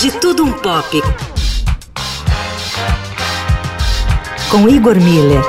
[0.00, 1.02] De Tudo Um Pop.
[4.50, 5.42] Com Igor Miller.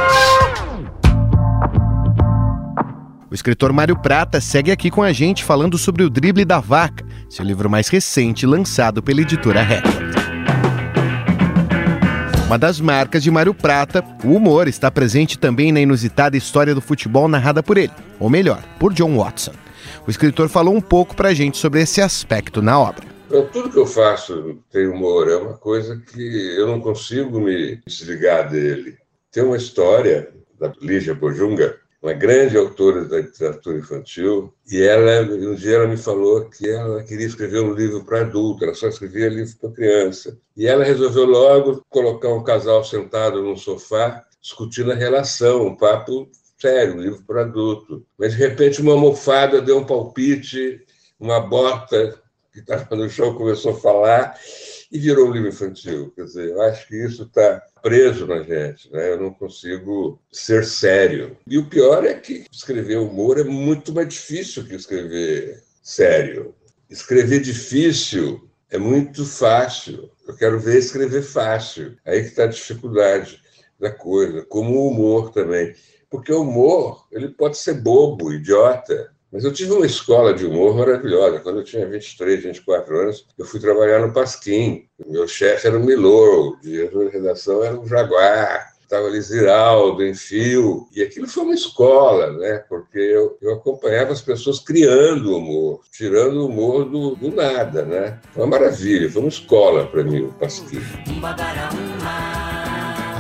[3.30, 7.06] O escritor Mário Prata segue aqui com a gente falando sobre o Drible da Vaca,
[7.30, 10.16] seu livro mais recente lançado pela editora Record.
[12.46, 16.82] Uma das marcas de Mário Prata, o humor está presente também na inusitada história do
[16.82, 19.54] futebol narrada por ele, ou melhor, por John Watson.
[20.06, 23.11] O escritor falou um pouco pra gente sobre esse aspecto na obra.
[23.54, 28.50] Tudo que eu faço tem humor, é uma coisa que eu não consigo me desligar
[28.50, 28.98] dele.
[29.32, 35.56] Tem uma história da Lígia Bojunga, uma grande autora da literatura infantil, e ela um
[35.56, 39.30] dia ela me falou que ela queria escrever um livro para adulto, ela só escrevia
[39.30, 40.38] livro para criança.
[40.58, 46.30] E ela resolveu logo colocar um casal sentado num sofá discutindo a relação, um papo
[46.60, 48.06] sério, um livro para adulto.
[48.18, 50.82] Mas de repente uma almofada deu um palpite,
[51.18, 52.20] uma bota
[52.52, 54.40] que estava no chão começou a falar
[54.92, 56.12] e virou um livro infantil.
[56.16, 59.14] Quer dizer, eu acho que isso está preso na gente, né?
[59.14, 61.38] Eu não consigo ser sério.
[61.48, 66.54] E o pior é que escrever humor é muito mais difícil que escrever sério.
[66.90, 70.12] Escrever difícil é muito fácil.
[70.28, 71.98] Eu quero ver escrever fácil.
[72.06, 73.42] Aí que está a dificuldade
[73.80, 75.74] da coisa, como o humor também.
[76.10, 80.76] Porque o humor, ele pode ser bobo, idiota, mas eu tive uma escola de humor
[80.76, 81.40] maravilhosa.
[81.40, 84.86] Quando eu tinha 23, 24 anos, eu fui trabalhar no Pasquim.
[85.08, 88.72] Meu chefe era o Milor, o diretor de redação era o Jaguar.
[88.82, 90.86] Estava ali Ziraldo, Enfio.
[90.94, 92.58] E aquilo foi uma escola, né?
[92.68, 98.20] Porque eu, eu acompanhava as pessoas criando humor, tirando o humor do, do nada, né?
[98.34, 100.82] Foi uma maravilha, foi uma escola para mim, o Pasquim.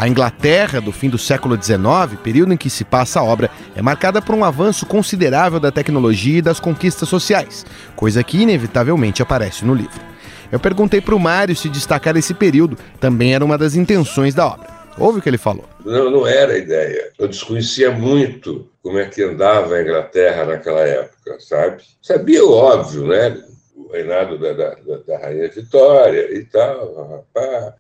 [0.01, 3.83] A Inglaterra do fim do século XIX, período em que se passa a obra, é
[3.83, 7.63] marcada por um avanço considerável da tecnologia e das conquistas sociais,
[7.95, 10.01] coisa que inevitavelmente aparece no livro.
[10.51, 14.47] Eu perguntei para o Mário se destacar esse período também era uma das intenções da
[14.47, 14.67] obra.
[14.97, 15.65] Ouve o que ele falou.
[15.85, 17.11] Não, não era a ideia.
[17.19, 21.83] Eu desconhecia muito como é que andava a Inglaterra naquela época, sabe?
[22.01, 23.37] Sabia o óbvio, né?
[23.91, 24.75] Reinado da, da,
[25.05, 27.25] da, Rainha Vitória e tal,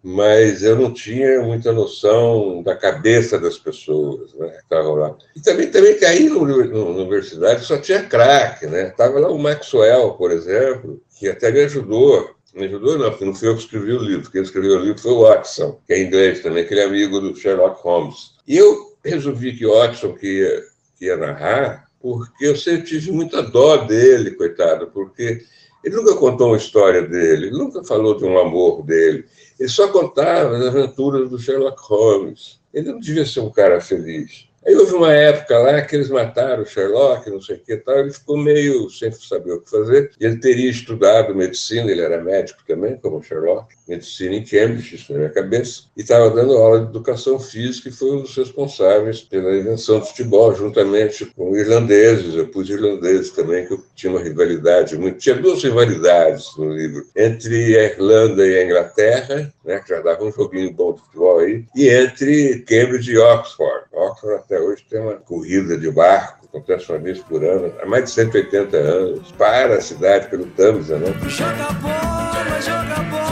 [0.03, 5.15] mas eu não tinha muita noção da cabeça das pessoas né, que estavam lá.
[5.35, 8.89] E também, também caí na universidade, só tinha craque, né?
[8.89, 13.33] Estava lá o Maxwell, por exemplo, que até me ajudou me ajudou, não, porque não
[13.33, 14.29] fui eu que escrevi o livro.
[14.29, 17.81] Quem escreveu o livro foi o Watson, que é inglês também, aquele amigo do Sherlock
[17.81, 18.31] Holmes.
[18.45, 20.63] E eu resolvi que o Watson que ia,
[20.97, 25.43] que ia narrar, porque eu sempre tive muita dó dele, coitado, porque
[25.83, 29.25] ele nunca contou uma história dele, ele nunca falou de um amor dele.
[29.59, 32.59] Ele só contava as aventuras do Sherlock Holmes.
[32.73, 34.47] Ele não devia ser um cara feliz.
[34.65, 37.97] Aí houve uma época lá que eles mataram o Sherlock, não sei o que tal,
[37.97, 40.11] ele ficou meio sem saber o que fazer.
[40.19, 45.11] Ele teria estudado medicina, ele era médico também, como o Sherlock, medicina em Cambridge, isso
[45.11, 49.21] na minha cabeça, e estava dando aula de educação física e foi um dos responsáveis
[49.21, 52.35] pela invenção do futebol, juntamente com irlandeses.
[52.35, 55.17] Eu pus irlandeses também, que eu tinha uma rivalidade muito.
[55.17, 60.23] Tinha duas rivalidades no livro, entre a Irlanda e a Inglaterra, né, que já dava
[60.23, 63.80] um joguinho bom de futebol aí, e entre Cambridge e Oxford.
[64.11, 68.05] Oxford até hoje tem uma corrida de barco, acontece uma vez por ano, há mais
[68.05, 71.07] de 180 anos, para a cidade pelo Tamisa, né?
[71.27, 73.31] Joga bola, joga bola.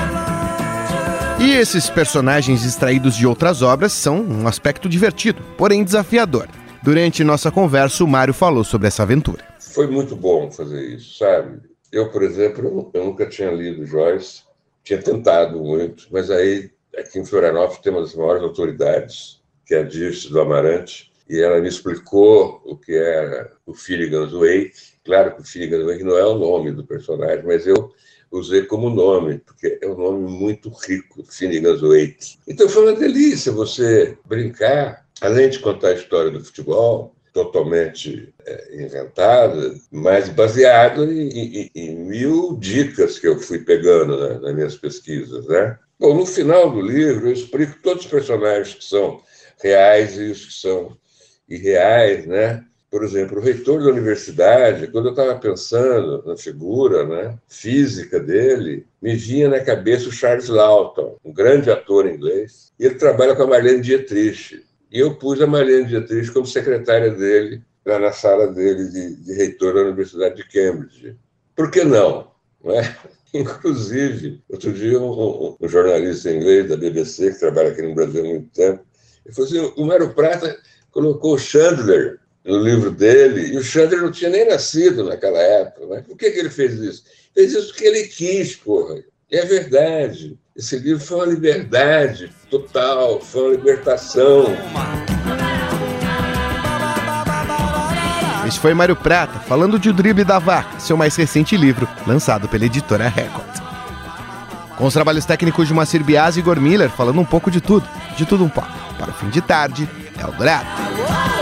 [1.41, 6.47] E esses personagens extraídos de outras obras são um aspecto divertido, porém desafiador.
[6.81, 9.43] Durante nossa conversa, o Mário falou sobre essa aventura.
[9.59, 11.61] Foi muito bom fazer isso, sabe?
[11.91, 14.43] Eu, por exemplo, eu nunca tinha lido Joyce,
[14.83, 19.38] tinha tentado muito, mas aí aqui em Florianópolis tem uma das maiores autoridades,
[19.69, 24.31] que é a Dirce do Amarante, e ela me explicou o que era o Finnegan's
[24.31, 24.73] Wake.
[25.05, 27.91] Claro que o Finnegan's Wake não é o nome do personagem, mas eu
[28.31, 32.39] usei como nome, porque é um nome muito rico, Finnegan's Wake.
[32.47, 38.83] Então foi uma delícia você brincar, além de contar a história do futebol, totalmente é,
[38.83, 44.75] inventada, mas baseado em, em, em, mil dicas que eu fui pegando né, nas minhas
[44.75, 45.77] pesquisas, né?
[45.99, 49.21] Bom, no final do livro eu explico todos os personagens que são
[49.61, 50.97] reais e os que são
[51.47, 52.63] irreais, né?
[52.89, 58.85] Por exemplo, o reitor da universidade, quando eu estava pensando na figura né, física dele,
[58.99, 62.71] me vinha na cabeça o Charles Lawton, um grande ator inglês.
[62.79, 64.65] E ele trabalha com a Marlene Dietrich.
[64.91, 69.33] E eu pus a Marlene Dietrich como secretária dele, lá na sala dele de, de
[69.33, 71.15] reitor da Universidade de Cambridge.
[71.55, 72.31] Por que não?
[72.63, 72.97] não é?
[73.31, 78.27] Inclusive, outro dia, um, um, jornalista inglês da BBC, que trabalha aqui no Brasil há
[78.27, 78.83] muito tempo,
[79.29, 80.57] ele falou assim: o Mário Prata
[80.91, 85.85] colocou o Chandler no livro dele, e o Chandler não tinha nem nascido naquela época.
[85.85, 86.03] Né?
[86.07, 87.03] Por que, que ele fez isso?
[87.33, 88.95] Fez isso porque ele quis, porra.
[89.31, 90.37] E é verdade.
[90.55, 94.45] Esse livro foi uma liberdade total, foi uma libertação.
[98.47, 102.49] Esse foi Mário Prata falando de O Drible da Vaca, seu mais recente livro, lançado
[102.49, 103.45] pela editora Record.
[104.75, 107.87] Com os trabalhos técnicos de Macir Bias e Igor Miller falando um pouco de tudo,
[108.17, 108.88] de tudo um pouco.
[108.99, 111.38] Para o fim de tarde, Eldorado.